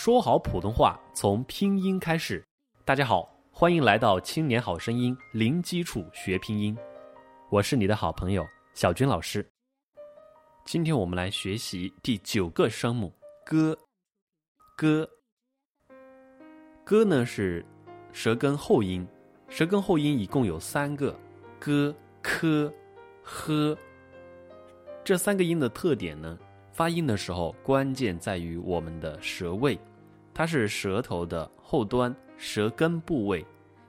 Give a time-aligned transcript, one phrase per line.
[0.00, 2.40] 说好普通话从拼音开始。
[2.84, 6.78] 大家好，欢迎来到《青年好声音》，零基础学拼音。
[7.50, 9.44] 我是你的好朋友小军老师。
[10.64, 13.12] 今天我们来学习第九个声母
[13.44, 13.76] “歌”。
[14.78, 15.10] 歌，
[16.84, 17.66] 歌呢是
[18.12, 19.04] 舌根后音，
[19.48, 21.12] 舌根后音一共有三个：
[21.58, 21.92] 歌、
[22.22, 22.72] 科、
[23.24, 23.76] 呵。
[25.02, 26.38] 这三个音的特点呢？
[26.70, 29.76] 发音的时候，关键在于我们的舌位，
[30.38, 33.44] 它是舌头的后端舌根部位，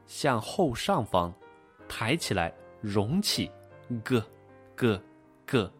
[0.08, 1.32] 向后上方
[1.88, 3.52] 抬起来隆起，
[4.04, 4.20] 咯
[4.76, 5.00] 咯
[5.46, 5.72] 咯，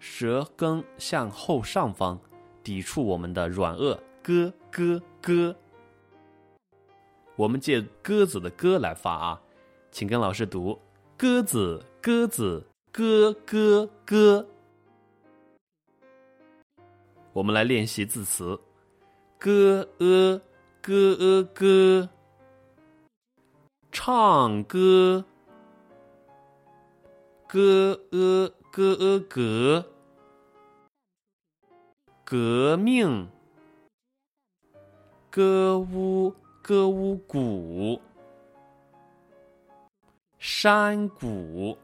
[0.00, 2.18] 舌根向后上方
[2.64, 5.54] 抵触我们的软腭，咯咯咯。
[7.36, 9.40] 我们借鸽子的鸽来发啊，
[9.92, 10.76] 请跟老师读：
[11.16, 14.44] 鸽子鸽子咯咯咯。
[17.32, 18.58] 我们来练习字词：
[19.40, 20.38] 歌、呃、
[20.82, 22.08] 歌、呃、歌；
[23.90, 25.24] 唱歌、
[27.48, 27.58] g
[28.10, 29.84] e g e、
[32.22, 33.30] 革命、
[35.30, 37.98] 歌舞、歌舞鼓；
[40.38, 41.78] 山谷、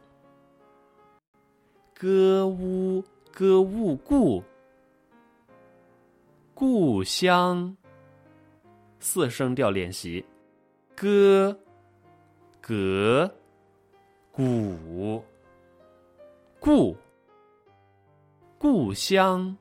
[1.95, 3.03] 歌舞、
[3.33, 4.45] 歌舞故。
[6.59, 7.77] 故乡，
[8.99, 10.25] 四声调练习，
[10.95, 11.55] 歌、
[12.63, 13.31] 格、
[14.33, 15.23] 古、
[16.59, 16.97] 故、
[18.57, 19.55] 故乡、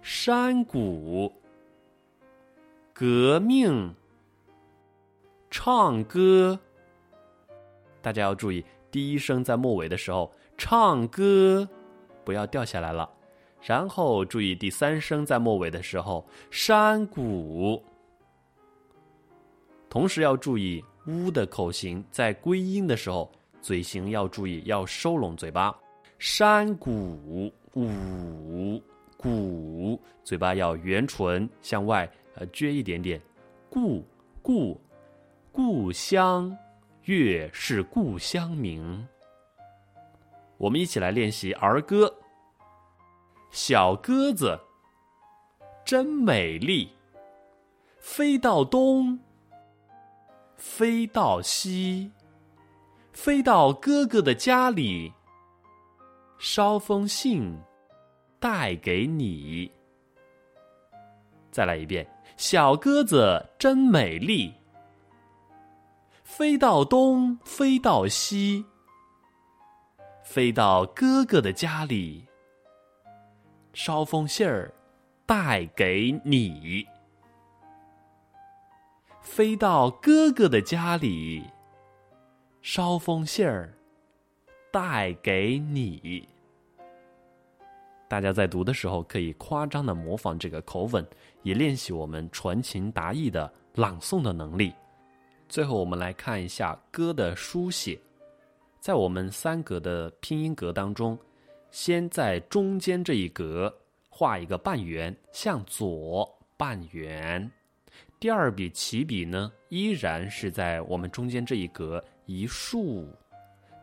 [0.00, 1.32] 山谷、
[2.92, 3.92] 革命、
[5.50, 6.56] 唱歌。
[8.00, 11.68] 大家要注意，第一声在末尾的时候，唱歌
[12.24, 13.10] 不要掉下来了。
[13.66, 17.82] 然后注意第三声在末尾的时候，山谷。
[19.88, 23.32] 同时要注意“呜”的口型，在归音的时候，
[23.62, 25.74] 嘴型要注意要收拢嘴巴。
[26.18, 28.82] 山谷五
[29.16, 33.18] 谷，嘴巴要圆唇向外呃撅一点点。
[33.70, 34.04] 故
[34.42, 34.78] 故
[35.50, 36.54] 故乡
[37.04, 39.08] 月是故乡明。
[40.58, 42.12] 我们一起来练习儿歌。
[43.54, 44.58] 小鸽子
[45.84, 46.90] 真美丽，
[48.00, 49.16] 飞到东，
[50.56, 52.10] 飞到西，
[53.12, 55.12] 飞到哥哥的家里，
[56.36, 57.56] 捎封信
[58.40, 59.70] 带给你。
[61.52, 62.04] 再来一遍，
[62.36, 64.52] 小鸽子真美丽，
[66.24, 68.64] 飞到东，飞到西，
[70.24, 72.26] 飞到哥哥的家里。
[73.74, 74.72] 捎封信儿，
[75.26, 76.86] 带给你。
[79.20, 81.42] 飞到哥哥的家里，
[82.62, 83.74] 捎封信儿，
[84.70, 86.28] 带给你。
[88.06, 91.04] 大家在读的时候可以夸张的模仿这个口吻，
[91.42, 94.72] 也练习我们传情达意的朗诵的能力。
[95.48, 97.98] 最后，我们来看一下歌的书写，
[98.78, 101.18] 在我们三格的拼音格当中。
[101.74, 107.50] 先在中间这一格画一个半圆，向左半圆。
[108.20, 113.08] 第二笔起笔呢，依然是在我们中间这一格一竖，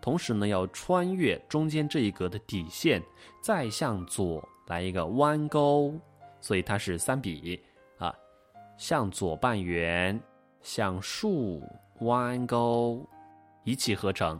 [0.01, 3.03] 同时呢，要穿越中间这一格的底线，
[3.44, 5.94] 再向左来一个弯钩，
[6.40, 7.62] 所以它是三笔
[7.97, 8.16] 啊，
[8.78, 10.18] 向左半圆，
[10.62, 11.62] 向竖
[12.00, 13.06] 弯钩，
[13.66, 14.40] 一气呵成。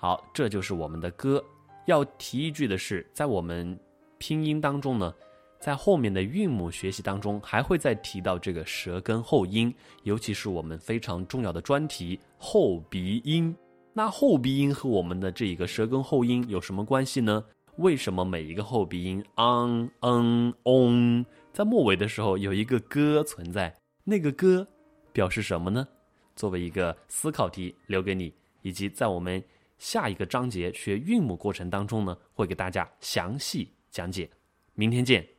[0.00, 1.42] 好，这就是我们的歌。
[1.86, 3.78] 要提一句的是，在我们
[4.16, 5.14] 拼音当中呢，
[5.60, 13.54] 在后面的韵母学习当中，还会再提到这个舌根后音，尤其是我们非常重要的专题后鼻音。
[13.92, 17.44] 那后鼻音和我们的这一个舌根后音有什么关系呢？
[17.76, 23.74] 为什么每一个后鼻音 ang、嗯、ong 在末尾的时候有一个歌存在？
[24.04, 24.66] 那个歌
[25.12, 25.86] 表示什么呢？
[26.34, 28.32] 作为一个思考题留给你，
[28.62, 29.42] 以及在我们。
[29.84, 34.30] 下一个章节学韵母过程当中呢，会给大家详细讲解。
[34.72, 35.33] 明天见。